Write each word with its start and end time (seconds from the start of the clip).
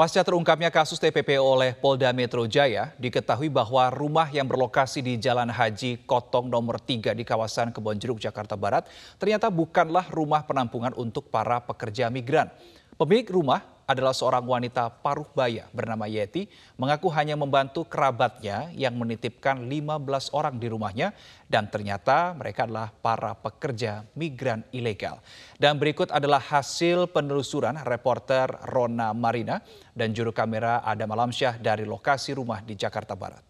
Pasca 0.00 0.24
terungkapnya 0.24 0.72
kasus 0.72 0.96
TPPO 0.96 1.44
oleh 1.44 1.76
Polda 1.76 2.08
Metro 2.16 2.48
Jaya, 2.48 2.96
diketahui 2.96 3.52
bahwa 3.52 3.84
rumah 3.92 4.32
yang 4.32 4.48
berlokasi 4.48 5.04
di 5.04 5.20
Jalan 5.20 5.52
Haji 5.52 6.08
Kotong 6.08 6.48
nomor 6.48 6.80
3 6.80 7.12
di 7.12 7.20
kawasan 7.20 7.68
Kebonjeruk, 7.68 8.16
Jakarta 8.16 8.56
Barat 8.56 8.88
ternyata 9.20 9.52
bukanlah 9.52 10.08
rumah 10.08 10.40
penampungan 10.48 10.96
untuk 10.96 11.28
para 11.28 11.60
pekerja 11.60 12.08
migran. 12.08 12.48
Pemilik 12.96 13.28
rumah 13.28 13.60
adalah 13.90 14.14
seorang 14.14 14.46
wanita 14.46 14.86
paruh 15.02 15.26
baya 15.34 15.66
bernama 15.74 16.06
Yeti, 16.06 16.46
mengaku 16.78 17.10
hanya 17.10 17.34
membantu 17.34 17.82
kerabatnya 17.82 18.70
yang 18.78 18.94
menitipkan 18.94 19.66
15 19.66 20.30
orang 20.30 20.54
di 20.62 20.70
rumahnya 20.70 21.10
dan 21.50 21.66
ternyata 21.66 22.30
mereka 22.38 22.70
adalah 22.70 22.94
para 22.94 23.34
pekerja 23.34 24.06
migran 24.14 24.62
ilegal. 24.70 25.18
Dan 25.58 25.82
berikut 25.82 26.14
adalah 26.14 26.38
hasil 26.38 27.10
penelusuran 27.10 27.74
reporter 27.82 28.46
Rona 28.70 29.10
Marina 29.10 29.58
dan 29.90 30.14
juru 30.14 30.30
kamera 30.30 30.86
Adam 30.86 31.10
Alamsyah 31.10 31.58
dari 31.58 31.82
lokasi 31.82 32.38
rumah 32.38 32.62
di 32.62 32.78
Jakarta 32.78 33.18
Barat. 33.18 33.42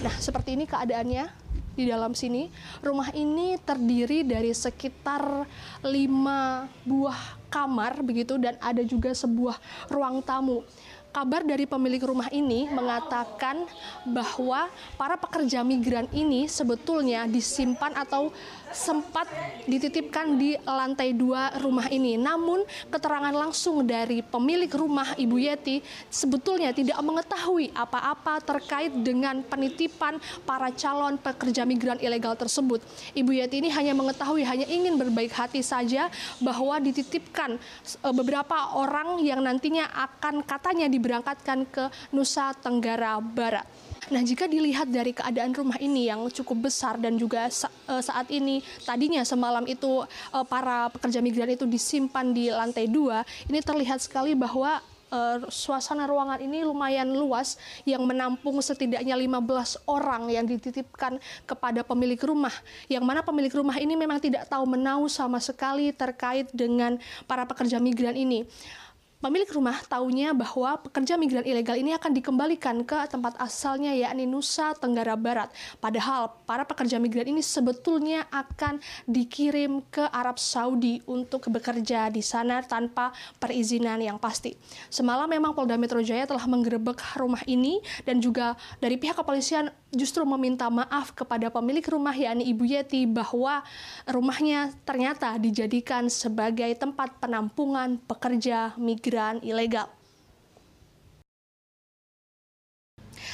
Nah, 0.00 0.14
seperti 0.16 0.56
ini 0.56 0.64
keadaannya 0.64 1.58
di 1.80 1.86
dalam 1.88 2.12
sini. 2.12 2.52
Rumah 2.84 3.16
ini 3.16 3.56
terdiri 3.60 4.22
dari 4.26 4.52
sekitar 4.52 5.48
lima 5.84 6.68
buah 6.84 7.40
kamar 7.50 8.06
begitu 8.06 8.38
dan 8.38 8.54
ada 8.62 8.80
juga 8.86 9.10
sebuah 9.10 9.58
ruang 9.90 10.22
tamu 10.22 10.62
kabar 11.10 11.42
dari 11.42 11.66
pemilik 11.66 12.02
rumah 12.06 12.30
ini 12.30 12.70
mengatakan 12.70 13.66
bahwa 14.06 14.70
para 14.94 15.18
pekerja 15.18 15.66
migran 15.66 16.06
ini 16.14 16.46
sebetulnya 16.46 17.26
disimpan 17.26 17.92
atau 17.98 18.30
sempat 18.70 19.26
dititipkan 19.66 20.38
di 20.38 20.54
lantai 20.62 21.10
dua 21.10 21.50
rumah 21.58 21.90
ini. 21.90 22.14
Namun 22.14 22.62
keterangan 22.86 23.34
langsung 23.34 23.82
dari 23.82 24.22
pemilik 24.22 24.70
rumah 24.70 25.18
Ibu 25.18 25.36
Yeti 25.42 25.82
sebetulnya 26.06 26.70
tidak 26.70 27.02
mengetahui 27.02 27.74
apa-apa 27.74 28.38
terkait 28.38 28.94
dengan 28.94 29.42
penitipan 29.42 30.22
para 30.46 30.70
calon 30.70 31.18
pekerja 31.18 31.66
migran 31.66 31.98
ilegal 31.98 32.38
tersebut. 32.38 32.78
Ibu 33.18 33.42
Yeti 33.42 33.58
ini 33.58 33.70
hanya 33.74 33.92
mengetahui, 33.92 34.46
hanya 34.46 34.66
ingin 34.70 34.94
berbaik 34.94 35.34
hati 35.34 35.66
saja 35.66 36.06
bahwa 36.38 36.78
dititipkan 36.78 37.58
eh, 38.06 38.14
beberapa 38.14 38.78
orang 38.78 39.18
yang 39.26 39.42
nantinya 39.42 39.90
akan 39.90 40.46
katanya 40.46 40.86
di 40.86 40.99
diberangkatkan 41.00 41.64
ke 41.64 41.88
Nusa 42.12 42.52
Tenggara 42.60 43.16
Barat. 43.24 43.64
Nah, 44.12 44.20
jika 44.20 44.44
dilihat 44.44 44.92
dari 44.92 45.16
keadaan 45.16 45.56
rumah 45.56 45.80
ini 45.80 46.12
yang 46.12 46.28
cukup 46.28 46.68
besar 46.68 47.00
dan 47.00 47.16
juga 47.16 47.48
eh, 47.48 48.02
saat 48.04 48.28
ini 48.28 48.60
tadinya 48.84 49.24
semalam 49.24 49.64
itu 49.64 50.04
eh, 50.04 50.44
para 50.44 50.92
pekerja 50.92 51.24
migran 51.24 51.48
itu 51.56 51.64
disimpan 51.64 52.28
di 52.36 52.52
lantai 52.52 52.84
dua, 52.84 53.24
ini 53.48 53.64
terlihat 53.64 54.04
sekali 54.04 54.36
bahwa 54.36 54.84
uh, 55.10 55.38
suasana 55.50 56.06
ruangan 56.06 56.40
ini 56.40 56.62
lumayan 56.64 57.10
luas 57.10 57.58
yang 57.84 58.06
menampung 58.06 58.62
setidaknya 58.62 59.14
15 59.18 59.84
orang 59.90 60.30
yang 60.30 60.46
dititipkan 60.46 61.18
kepada 61.44 61.84
pemilik 61.84 62.18
rumah. 62.22 62.54
Yang 62.86 63.04
mana 63.04 63.20
pemilik 63.20 63.52
rumah 63.52 63.76
ini 63.76 63.98
memang 63.98 64.22
tidak 64.22 64.46
tahu 64.48 64.64
menau 64.64 65.10
sama 65.10 65.42
sekali 65.42 65.90
terkait 65.92 66.48
dengan 66.54 66.96
para 67.26 67.44
pekerja 67.44 67.82
migran 67.82 68.16
ini. 68.16 68.46
Pemilik 69.20 69.52
rumah 69.52 69.76
tahunya 69.84 70.32
bahwa 70.32 70.80
pekerja 70.80 71.20
migran 71.20 71.44
ilegal 71.44 71.76
ini 71.76 71.92
akan 71.92 72.16
dikembalikan 72.16 72.80
ke 72.88 73.04
tempat 73.04 73.36
asalnya 73.36 73.92
yakni 73.92 74.24
Nusa 74.24 74.72
Tenggara 74.72 75.12
Barat. 75.12 75.52
Padahal 75.76 76.40
para 76.48 76.64
pekerja 76.64 76.96
migran 76.96 77.28
ini 77.28 77.44
sebetulnya 77.44 78.24
akan 78.32 78.80
dikirim 79.04 79.84
ke 79.92 80.08
Arab 80.08 80.40
Saudi 80.40 81.04
untuk 81.04 81.52
bekerja 81.52 82.08
di 82.08 82.24
sana 82.24 82.64
tanpa 82.64 83.12
perizinan 83.36 84.00
yang 84.00 84.16
pasti. 84.16 84.56
Semalam 84.88 85.28
memang 85.28 85.52
Polda 85.52 85.76
Metro 85.76 86.00
Jaya 86.00 86.24
telah 86.24 86.48
menggerebek 86.48 86.96
rumah 87.20 87.44
ini 87.44 87.84
dan 88.08 88.24
juga 88.24 88.56
dari 88.80 88.96
pihak 88.96 89.20
kepolisian 89.20 89.68
justru 89.92 90.24
meminta 90.24 90.72
maaf 90.72 91.12
kepada 91.12 91.52
pemilik 91.52 91.84
rumah 91.92 92.16
yakni 92.16 92.48
Ibu 92.56 92.64
Yeti 92.64 93.04
bahwa 93.04 93.60
rumahnya 94.08 94.72
ternyata 94.88 95.36
dijadikan 95.36 96.08
sebagai 96.08 96.72
tempat 96.80 97.20
penampungan 97.20 98.00
pekerja 98.08 98.72
migran 98.80 99.09
migran 99.10 99.42
ilegal. 99.42 99.90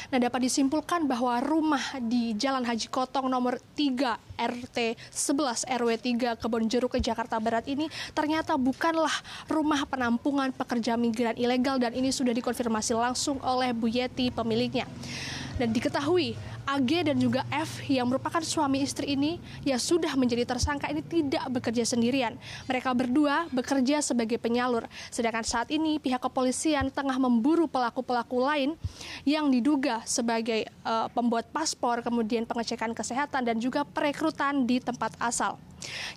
Nah, 0.06 0.22
dapat 0.22 0.48
disimpulkan 0.48 1.04
bahwa 1.04 1.37
rumah 1.42 1.82
di 1.98 2.32
Jalan 2.38 2.62
Haji 2.64 2.88
Kotong 2.88 3.26
nomor 3.26 3.59
3 3.75 4.16
RT 4.38 4.94
11 5.10 5.66
RW 5.66 5.91
3 5.98 6.41
Kebon 6.41 6.65
Jeruk 6.70 6.94
ke 6.94 7.03
Jakarta 7.03 7.36
Barat 7.42 7.66
ini 7.66 7.91
ternyata 8.15 8.54
bukanlah 8.54 9.10
rumah 9.50 9.82
penampungan 9.84 10.54
pekerja 10.54 10.94
migran 10.94 11.34
ilegal 11.34 11.82
dan 11.82 11.91
ini 11.91 12.15
sudah 12.15 12.31
dikonfirmasi 12.32 12.94
langsung 12.94 13.42
oleh 13.42 13.75
Bu 13.75 13.91
Yeti 13.91 14.31
pemiliknya. 14.31 14.86
Dan 15.59 15.75
diketahui 15.75 16.38
AG 16.66 16.91
dan 17.06 17.16
juga 17.16 17.47
F 17.49 17.87
yang 17.87 18.10
merupakan 18.10 18.43
suami 18.43 18.82
istri 18.82 19.15
ini 19.15 19.38
yang 19.62 19.78
sudah 19.78 20.10
menjadi 20.19 20.43
tersangka 20.43 20.91
ini 20.91 21.00
tidak 21.06 21.47
bekerja 21.49 21.87
sendirian. 21.87 22.34
Mereka 22.66 22.91
berdua 22.91 23.47
bekerja 23.54 24.03
sebagai 24.03 24.37
penyalur. 24.43 24.91
Sedangkan 25.15 25.47
saat 25.47 25.71
ini 25.71 26.03
pihak 26.03 26.19
kepolisian 26.19 26.91
tengah 26.91 27.16
memburu 27.22 27.71
pelaku-pelaku 27.71 28.43
lain 28.43 28.71
yang 29.22 29.47
diduga 29.47 30.03
sebagai 30.03 30.66
uh, 30.82 31.06
pembuat 31.15 31.47
paspor, 31.54 32.03
kemudian 32.03 32.43
pengecekan 32.43 32.91
kesehatan 32.93 33.47
dan 33.47 33.56
juga 33.62 33.87
perekrutan 33.87 34.66
di 34.66 34.83
tempat 34.83 35.15
asal. 35.22 35.56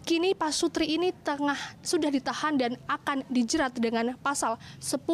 Kini 0.08 0.34
Pak 0.34 0.56
Sutri 0.56 0.96
ini 0.96 1.12
tengah 1.12 1.58
sudah 1.84 2.10
ditahan 2.10 2.56
dan 2.56 2.74
akan 2.88 3.22
dijerat 3.30 3.76
dengan 3.78 4.16
pasal 4.24 4.58
10 4.82 5.06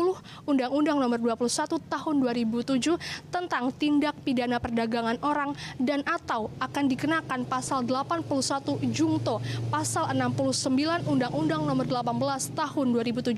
Undang-Undang 0.45 0.97
Nomor 1.01 1.19
21 1.19 1.81
Tahun 1.89 2.16
2007 2.22 2.95
tentang 3.34 3.73
tindak 3.75 4.16
pidana 4.23 4.61
perdagangan 4.61 5.19
orang 5.25 5.51
dan 5.81 6.05
atau 6.07 6.53
akan 6.61 6.85
dikenakan 6.88 7.44
pasal 7.50 7.84
81 7.84 8.23
Jungto, 8.94 9.41
pasal 9.73 10.13
69 10.13 11.09
Undang-Undang 11.09 11.61
Nomor 11.66 11.85
18 11.89 12.55
Tahun 12.55 12.88
2017 12.94 13.35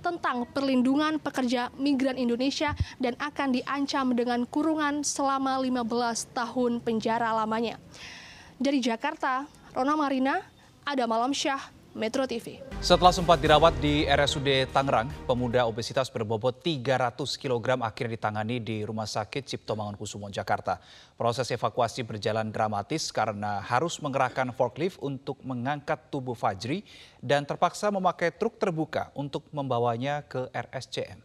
tentang 0.00 0.48
perlindungan 0.50 1.20
pekerja 1.22 1.70
migran 1.78 2.16
Indonesia 2.18 2.74
dan 2.98 3.14
akan 3.20 3.54
diancam 3.54 4.16
dengan 4.16 4.42
kurungan 4.48 5.06
selama 5.06 5.60
15 5.60 6.34
tahun 6.34 6.82
penjara 6.82 7.30
lamanya. 7.36 7.78
Dari 8.60 8.76
Jakarta, 8.82 9.59
Rona 9.70 9.94
Marina, 9.94 10.42
ada 10.82 11.06
Malam 11.06 11.30
Syah, 11.30 11.70
Metro 11.94 12.26
TV. 12.26 12.58
Setelah 12.82 13.14
sempat 13.14 13.38
dirawat 13.38 13.70
di 13.78 14.02
RSUD 14.02 14.66
Tangerang, 14.74 15.06
pemuda 15.30 15.62
obesitas 15.62 16.10
berbobot 16.10 16.58
300 16.58 17.14
kg 17.38 17.78
akhirnya 17.78 18.18
ditangani 18.18 18.58
di 18.58 18.82
Rumah 18.82 19.06
Sakit 19.06 19.46
Cipto 19.46 19.78
Mangunkusumo, 19.78 20.26
Jakarta. 20.26 20.82
Proses 21.14 21.46
evakuasi 21.54 22.02
berjalan 22.02 22.50
dramatis 22.50 23.14
karena 23.14 23.62
harus 23.62 24.02
mengerahkan 24.02 24.50
forklift 24.58 24.98
untuk 24.98 25.38
mengangkat 25.46 26.02
tubuh 26.10 26.34
Fajri 26.34 26.82
dan 27.22 27.46
terpaksa 27.46 27.94
memakai 27.94 28.34
truk 28.34 28.58
terbuka 28.58 29.14
untuk 29.14 29.46
membawanya 29.54 30.26
ke 30.26 30.50
RSCM. 30.50 31.22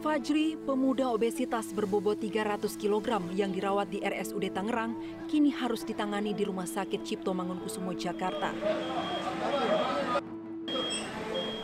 Fajri, 0.00 0.56
pemuda 0.56 1.12
obesitas 1.12 1.76
berbobot 1.76 2.16
300 2.16 2.72
kg 2.80 3.20
yang 3.36 3.52
dirawat 3.52 3.92
di 3.92 4.00
RSUD 4.00 4.48
Tangerang, 4.48 4.96
kini 5.28 5.52
harus 5.52 5.84
ditangani 5.84 6.32
di 6.32 6.48
Rumah 6.48 6.64
Sakit 6.64 7.04
Cipto 7.04 7.36
Mangunkusumo, 7.36 7.92
Jakarta. 7.92 8.48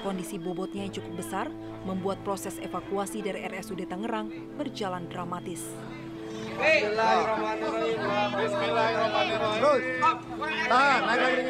Kondisi 0.04 0.36
bobotnya 0.36 0.84
yang 0.84 0.92
cukup 0.92 1.24
besar 1.24 1.48
membuat 1.88 2.20
proses 2.28 2.60
evakuasi 2.60 3.24
dari 3.24 3.40
RSUD 3.40 3.88
Tangerang 3.88 4.28
berjalan 4.60 5.08
dramatis. 5.08 5.72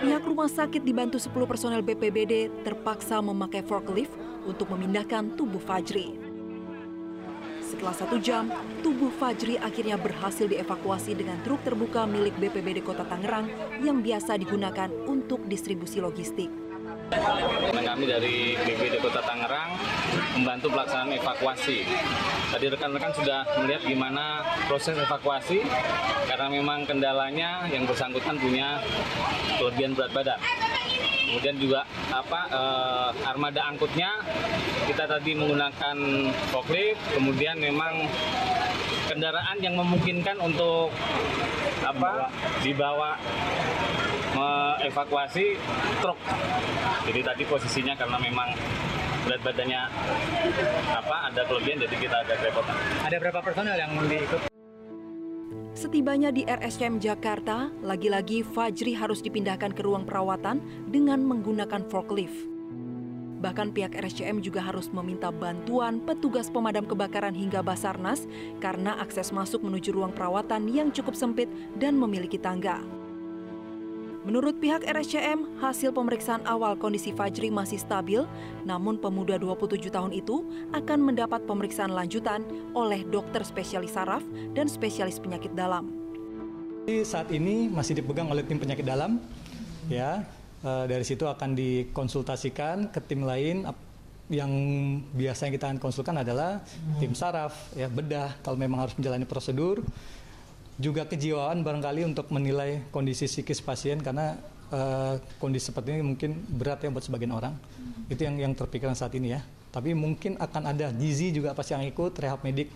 Pihak 0.06 0.22
rumah 0.22 0.46
sakit 0.46 0.86
dibantu 0.86 1.18
10 1.18 1.50
personel 1.50 1.82
BPBD 1.82 2.62
terpaksa 2.62 3.18
memakai 3.18 3.66
forklift 3.66 4.14
untuk 4.46 4.70
memindahkan 4.70 5.34
tubuh 5.34 5.58
Fajri. 5.58 6.25
Setelah 7.76 7.92
satu 7.92 8.16
jam, 8.16 8.48
tubuh 8.80 9.12
Fajri 9.20 9.60
akhirnya 9.60 10.00
berhasil 10.00 10.48
dievakuasi 10.48 11.12
dengan 11.12 11.36
truk 11.44 11.60
terbuka 11.60 12.08
milik 12.08 12.32
BPBD 12.40 12.80
Kota 12.80 13.04
Tangerang 13.04 13.52
yang 13.84 14.00
biasa 14.00 14.40
digunakan 14.40 14.88
untuk 15.04 15.44
distribusi 15.44 16.00
logistik. 16.00 16.48
Kami 17.76 18.04
dari 18.08 18.56
BPBD 18.56 18.96
Kota 18.96 19.20
Tangerang 19.20 19.76
membantu 20.40 20.72
pelaksanaan 20.72 21.20
evakuasi. 21.20 21.84
Tadi 22.48 22.64
rekan-rekan 22.64 23.12
sudah 23.12 23.44
melihat 23.60 23.84
gimana 23.84 24.40
proses 24.72 24.96
evakuasi 24.96 25.60
karena 26.32 26.48
memang 26.48 26.88
kendalanya 26.88 27.68
yang 27.68 27.84
bersangkutan 27.84 28.40
punya 28.40 28.80
kelebihan 29.60 29.92
berat 29.92 30.16
badan. 30.16 30.40
Kemudian 31.26 31.56
juga 31.58 31.82
apa 32.14 32.40
eh, 32.48 33.10
armada 33.26 33.66
angkutnya. 33.66 34.22
Kita 34.86 35.04
tadi 35.10 35.34
menggunakan 35.34 35.96
forklift 36.54 37.02
kemudian 37.18 37.58
memang 37.58 38.06
kendaraan 39.10 39.58
yang 39.58 39.74
memungkinkan 39.74 40.38
untuk 40.38 40.94
apa 41.82 42.30
dibawa 42.62 43.18
mengevakuasi 44.36 45.58
truk. 45.98 46.18
Jadi 47.06 47.20
tadi 47.22 47.42
posisinya 47.46 47.94
karena 47.98 48.18
memang 48.18 48.48
berat 49.26 49.42
badannya 49.42 49.82
apa 50.86 51.16
ada 51.26 51.42
kelebihan 51.50 51.82
jadi 51.82 51.96
kita 51.98 52.16
agak 52.22 52.36
kerepotan 52.46 52.78
Ada 53.10 53.16
berapa 53.18 53.40
personel 53.42 53.74
yang 53.74 53.90
diikut? 54.06 54.55
Setibanya 55.76 56.32
di 56.32 56.40
RSCM 56.48 56.96
Jakarta, 57.04 57.68
lagi-lagi 57.84 58.40
Fajri 58.40 58.96
harus 58.96 59.20
dipindahkan 59.20 59.76
ke 59.76 59.84
ruang 59.84 60.08
perawatan 60.08 60.56
dengan 60.88 61.20
menggunakan 61.20 61.84
forklift. 61.92 62.48
Bahkan 63.44 63.76
pihak 63.76 63.92
RSCM 63.92 64.40
juga 64.40 64.64
harus 64.64 64.88
meminta 64.88 65.28
bantuan 65.28 66.00
petugas 66.00 66.48
pemadam 66.48 66.88
kebakaran 66.88 67.36
hingga 67.36 67.60
Basarnas 67.60 68.24
karena 68.56 68.96
akses 69.04 69.28
masuk 69.36 69.60
menuju 69.68 69.92
ruang 69.92 70.16
perawatan 70.16 70.64
yang 70.72 70.88
cukup 70.88 71.12
sempit 71.12 71.52
dan 71.76 72.00
memiliki 72.00 72.40
tangga. 72.40 72.80
Menurut 74.26 74.58
pihak 74.58 74.82
RSCM, 74.82 75.62
hasil 75.62 75.94
pemeriksaan 75.94 76.42
awal 76.50 76.74
kondisi 76.74 77.14
Fajri 77.14 77.46
masih 77.46 77.78
stabil, 77.78 78.26
namun 78.66 78.98
pemuda 78.98 79.38
27 79.38 79.86
tahun 79.86 80.10
itu 80.10 80.42
akan 80.74 80.98
mendapat 80.98 81.46
pemeriksaan 81.46 81.94
lanjutan 81.94 82.42
oleh 82.74 83.06
dokter 83.06 83.46
spesialis 83.46 83.94
saraf 83.94 84.26
dan 84.50 84.66
spesialis 84.66 85.22
penyakit 85.22 85.54
dalam. 85.54 85.94
Saat 87.06 87.30
ini 87.30 87.70
masih 87.70 88.02
dipegang 88.02 88.26
oleh 88.26 88.42
tim 88.42 88.58
penyakit 88.58 88.82
dalam. 88.82 89.22
Ya, 89.86 90.26
eh, 90.66 90.84
dari 90.90 91.06
situ 91.06 91.30
akan 91.30 91.54
dikonsultasikan 91.54 92.90
ke 92.90 92.98
tim 93.06 93.22
lain. 93.22 93.62
Yang 94.26 94.52
biasanya 95.14 95.54
kita 95.54 95.64
akan 95.70 95.78
konsulkan 95.78 96.18
adalah 96.18 96.66
tim 96.98 97.14
saraf, 97.14 97.54
ya 97.78 97.86
bedah 97.86 98.42
kalau 98.42 98.58
memang 98.58 98.90
harus 98.90 98.98
menjalani 98.98 99.22
prosedur. 99.22 99.86
Juga 100.76 101.08
kejiwaan 101.08 101.64
barangkali 101.64 102.04
untuk 102.04 102.28
menilai 102.28 102.84
kondisi 102.92 103.24
psikis 103.24 103.64
pasien 103.64 103.96
karena 104.04 104.36
eh, 104.68 105.16
kondisi 105.40 105.72
seperti 105.72 105.96
ini 105.96 106.04
mungkin 106.04 106.36
berat 106.52 106.84
ya 106.84 106.92
buat 106.92 107.04
sebagian 107.04 107.32
orang. 107.32 107.56
Itu 108.12 108.28
yang 108.28 108.36
yang 108.36 108.52
terpikirkan 108.52 108.92
saat 108.92 109.16
ini 109.16 109.32
ya. 109.32 109.40
Tapi 109.72 109.96
mungkin 109.96 110.36
akan 110.36 110.72
ada 110.72 110.92
gizi 110.92 111.32
juga 111.32 111.52
pasti 111.52 111.76
yang 111.76 111.84
ikut, 111.84 112.12
rehab 112.16 112.40
medik 112.44 112.72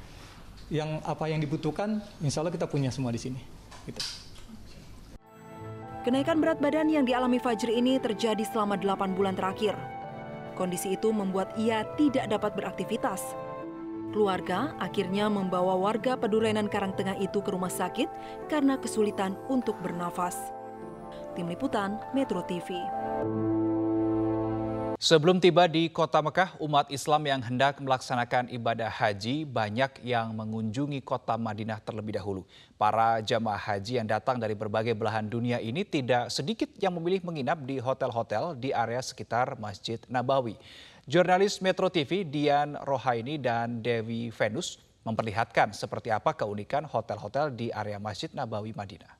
yang 0.70 1.02
apa 1.02 1.26
yang 1.26 1.42
dibutuhkan, 1.42 1.98
insya 2.22 2.40
Allah 2.40 2.54
kita 2.54 2.70
punya 2.70 2.94
semua 2.94 3.10
di 3.10 3.18
sini. 3.18 3.40
Gitu. 3.84 4.00
Kenaikan 6.00 6.40
berat 6.40 6.62
badan 6.62 6.88
yang 6.88 7.04
dialami 7.04 7.36
Fajri 7.36 7.76
ini 7.76 8.00
terjadi 8.00 8.40
selama 8.48 8.80
8 8.80 9.12
bulan 9.12 9.36
terakhir. 9.36 9.76
Kondisi 10.56 10.96
itu 10.96 11.12
membuat 11.12 11.52
ia 11.60 11.84
tidak 12.00 12.24
dapat 12.30 12.56
beraktivitas. 12.56 13.49
Keluarga 14.10 14.74
akhirnya 14.82 15.30
membawa 15.30 15.78
warga 15.78 16.18
Pedurenan 16.18 16.66
Karangtengah 16.66 17.14
itu 17.22 17.38
ke 17.38 17.54
rumah 17.54 17.70
sakit 17.70 18.10
karena 18.50 18.74
kesulitan 18.74 19.38
untuk 19.46 19.78
bernafas. 19.78 20.34
Tim 21.38 21.46
Liputan 21.46 22.02
Metro 22.10 22.42
TV. 22.42 22.74
Sebelum 25.00 25.40
tiba 25.40 25.64
di 25.64 25.88
kota 25.88 26.20
Mekah, 26.20 26.60
umat 26.60 26.92
Islam 26.92 27.24
yang 27.24 27.40
hendak 27.40 27.80
melaksanakan 27.80 28.52
ibadah 28.52 28.92
haji 28.92 29.48
banyak 29.48 30.04
yang 30.04 30.28
mengunjungi 30.36 31.00
kota 31.00 31.40
Madinah 31.40 31.80
terlebih 31.80 32.20
dahulu. 32.20 32.44
Para 32.76 33.24
jamaah 33.24 33.56
haji 33.56 33.96
yang 33.96 34.04
datang 34.04 34.36
dari 34.36 34.52
berbagai 34.52 34.92
belahan 34.92 35.24
dunia 35.24 35.56
ini 35.56 35.88
tidak 35.88 36.28
sedikit 36.28 36.68
yang 36.76 36.92
memilih 37.00 37.24
menginap 37.24 37.64
di 37.64 37.80
hotel-hotel 37.80 38.52
di 38.60 38.76
area 38.76 39.00
sekitar 39.00 39.56
Masjid 39.56 39.96
Nabawi. 40.04 40.60
Jurnalis 41.08 41.64
Metro 41.64 41.88
TV 41.88 42.20
Dian 42.28 42.76
Rohaini 42.84 43.40
dan 43.40 43.80
Dewi 43.80 44.28
Venus 44.28 44.84
memperlihatkan 45.08 45.72
seperti 45.72 46.12
apa 46.12 46.36
keunikan 46.36 46.84
hotel-hotel 46.84 47.56
di 47.56 47.72
area 47.72 47.96
Masjid 47.96 48.28
Nabawi 48.36 48.76
Madinah. 48.76 49.19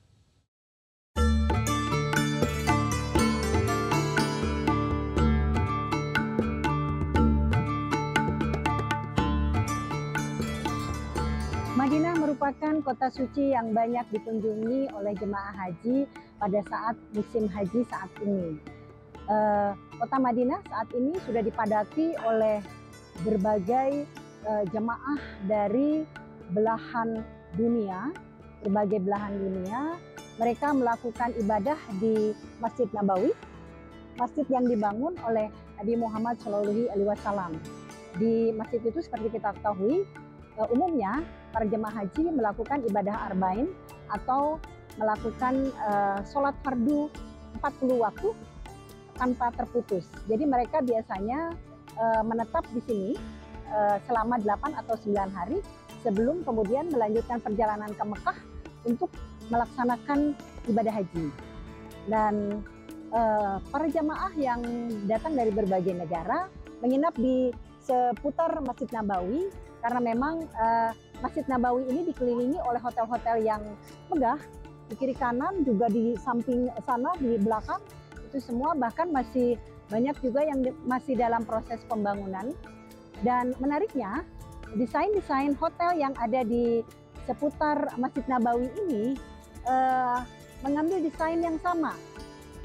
Madinah 11.81 12.13
merupakan 12.13 12.77
kota 12.85 13.09
suci 13.09 13.57
yang 13.57 13.73
banyak 13.73 14.05
dikunjungi 14.13 14.93
oleh 14.93 15.17
jemaah 15.17 15.65
haji 15.65 16.05
pada 16.37 16.61
saat 16.69 16.93
musim 17.17 17.49
haji 17.49 17.81
saat 17.89 18.05
ini. 18.21 18.53
Eh, 19.25 19.71
kota 19.97 20.21
Madinah 20.21 20.61
saat 20.69 20.93
ini 20.93 21.17
sudah 21.25 21.41
dipadati 21.41 22.13
oleh 22.21 22.61
berbagai 23.25 24.05
eh, 24.45 24.63
jemaah 24.69 25.17
dari 25.49 26.05
belahan 26.53 27.25
dunia, 27.57 28.13
berbagai 28.61 29.01
belahan 29.01 29.33
dunia. 29.41 29.97
Mereka 30.37 30.77
melakukan 30.77 31.33
ibadah 31.41 31.81
di 31.97 32.37
Masjid 32.61 32.85
Nabawi, 32.93 33.33
masjid 34.21 34.45
yang 34.53 34.69
dibangun 34.69 35.17
oleh 35.25 35.49
Nabi 35.81 35.97
Muhammad 35.97 36.37
Shallallahu 36.45 36.93
Alaihi 36.93 37.09
Wasallam. 37.09 37.57
Di 38.21 38.53
masjid 38.53 38.85
itu 38.85 39.01
seperti 39.01 39.33
kita 39.33 39.49
ketahui, 39.57 40.05
eh, 40.61 40.67
umumnya 40.69 41.25
para 41.51 41.67
jemaah 41.67 41.93
haji 42.03 42.31
melakukan 42.31 42.81
ibadah 42.87 43.31
arba'in 43.31 43.69
atau 44.11 44.57
melakukan 44.99 45.71
uh, 45.83 46.19
sholat 46.27 46.55
fardu 46.63 47.07
40 47.59 47.99
waktu 47.99 48.29
tanpa 49.15 49.53
terputus. 49.53 50.07
Jadi 50.25 50.43
mereka 50.47 50.81
biasanya 50.81 51.53
uh, 51.99 52.23
menetap 52.25 52.65
di 52.73 52.81
sini 52.87 53.11
uh, 53.69 53.99
selama 54.07 54.39
8 54.39 54.81
atau 54.81 54.95
9 54.97 55.37
hari 55.37 55.59
sebelum 56.01 56.41
kemudian 56.41 56.89
melanjutkan 56.89 57.37
perjalanan 57.39 57.91
ke 57.93 58.03
Mekah 58.03 58.37
untuk 58.87 59.11
melaksanakan 59.53 60.33
ibadah 60.65 60.93
haji. 60.95 61.27
Dan 62.09 62.65
uh, 63.13 63.61
para 63.69 63.87
jamaah 63.87 64.33
yang 64.33 64.61
datang 65.05 65.37
dari 65.37 65.53
berbagai 65.53 65.93
negara 65.93 66.49
menginap 66.81 67.13
di 67.19 67.53
seputar 67.81 68.57
Masjid 68.65 68.89
Nabawi 68.89 69.49
karena 69.81 69.99
memang 70.01 70.45
uh, 70.57 70.91
Masjid 71.21 71.45
Nabawi 71.45 71.85
ini 71.87 72.01
dikelilingi 72.09 72.59
oleh 72.65 72.81
hotel-hotel 72.81 73.45
yang 73.45 73.61
megah. 74.09 74.41
Di 74.89 74.99
kiri 74.99 75.15
kanan 75.15 75.63
juga 75.63 75.87
di 75.87 76.19
samping 76.19 76.67
sana 76.83 77.15
di 77.15 77.39
belakang 77.39 77.79
itu 78.27 78.43
semua 78.43 78.75
bahkan 78.75 79.07
masih 79.07 79.55
banyak 79.87 80.15
juga 80.19 80.43
yang 80.43 80.59
masih 80.83 81.15
dalam 81.15 81.45
proses 81.47 81.79
pembangunan. 81.87 82.51
Dan 83.21 83.53
menariknya 83.61 84.25
desain-desain 84.75 85.53
hotel 85.55 85.95
yang 85.95 86.11
ada 86.17 86.41
di 86.41 86.81
seputar 87.29 87.93
Masjid 88.01 88.25
Nabawi 88.25 88.67
ini 88.87 89.13
eh, 89.69 90.19
mengambil 90.65 91.05
desain 91.05 91.39
yang 91.39 91.55
sama. 91.61 91.93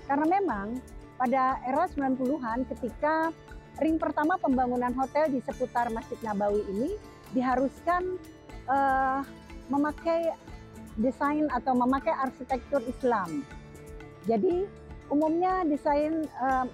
Karena 0.09 0.27
memang 0.41 0.81
pada 1.21 1.61
era 1.65 1.89
90-an 1.93 2.69
ketika 2.73 3.33
ring 3.81 4.01
pertama 4.01 4.41
pembangunan 4.41 4.93
hotel 4.97 5.29
di 5.29 5.41
seputar 5.45 5.93
Masjid 5.93 6.17
Nabawi 6.25 6.65
ini 6.73 6.91
diharuskan 7.35 8.17
uh, 8.71 9.21
memakai 9.71 10.31
desain 10.97 11.47
atau 11.53 11.77
memakai 11.77 12.15
arsitektur 12.17 12.81
Islam. 12.87 13.45
Jadi 14.27 14.67
umumnya 15.13 15.63
desain 15.69 16.27
uh, 16.41 16.67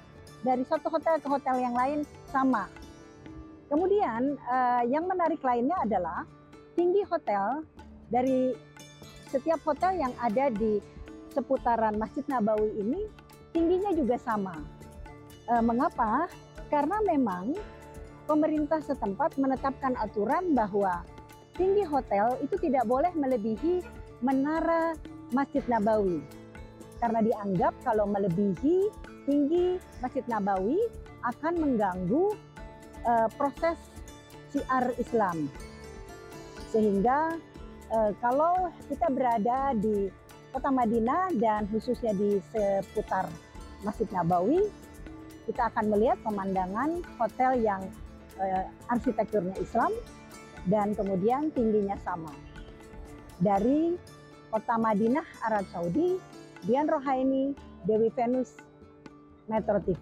dari 0.42 0.64
satu 0.66 0.88
hotel 0.88 1.20
ke 1.20 1.28
hotel 1.28 1.56
yang 1.60 1.74
lain 1.76 2.00
sama. 2.30 2.66
Kemudian 3.68 4.36
uh, 4.46 4.82
yang 4.84 5.08
menarik 5.08 5.40
lainnya 5.40 5.76
adalah 5.80 6.28
tinggi 6.76 7.04
hotel 7.08 7.64
dari 8.12 8.52
setiap 9.32 9.64
hotel 9.64 9.96
yang 9.96 10.12
ada 10.20 10.52
di 10.52 10.76
seputaran 11.32 11.96
Masjid 11.96 12.24
Nabawi 12.28 12.68
ini 12.76 13.00
tingginya 13.56 13.92
juga 13.96 14.20
sama. 14.20 14.60
Uh, 15.48 15.64
mengapa? 15.64 16.28
Karena 16.68 17.00
memang 17.04 17.56
pemerintah 18.24 18.80
setempat 18.80 19.36
menetapkan 19.36 19.96
aturan 20.00 20.56
bahwa 20.56 21.04
tinggi 21.56 21.84
hotel 21.84 22.40
itu 22.40 22.56
tidak 22.60 22.88
boleh 22.88 23.12
melebihi 23.12 23.84
menara 24.24 24.96
Masjid 25.32 25.64
Nabawi. 25.68 26.22
Karena 27.02 27.20
dianggap 27.20 27.74
kalau 27.82 28.06
melebihi 28.06 28.88
tinggi 29.26 29.76
Masjid 29.98 30.24
Nabawi 30.30 30.78
akan 31.22 31.54
mengganggu 31.58 32.34
uh, 33.06 33.28
proses 33.34 33.78
siar 34.54 34.94
Islam. 34.98 35.50
Sehingga 36.70 37.36
uh, 37.90 38.10
kalau 38.22 38.70
kita 38.86 39.10
berada 39.10 39.74
di 39.76 40.08
kota 40.52 40.68
Madinah 40.68 41.32
dan 41.40 41.64
khususnya 41.72 42.12
di 42.12 42.38
seputar 42.52 43.26
Masjid 43.82 44.06
Nabawi, 44.14 44.68
kita 45.48 45.72
akan 45.74 45.90
melihat 45.90 46.20
pemandangan 46.22 47.02
hotel 47.18 47.58
yang 47.58 47.82
uh, 48.38 48.64
arsitekturnya 48.92 49.58
Islam 49.58 49.90
dan 50.70 50.94
kemudian 50.94 51.50
tingginya 51.50 51.98
sama. 52.02 52.30
Dari 53.42 53.98
kota 54.52 54.78
Madinah, 54.78 55.26
Arab 55.48 55.66
Saudi, 55.72 56.20
Dian 56.62 56.86
Rohaini, 56.86 57.56
Dewi 57.88 58.12
Venus, 58.14 58.54
Metro 59.50 59.82
TV. 59.82 59.98